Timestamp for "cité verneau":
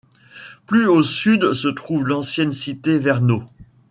2.53-3.43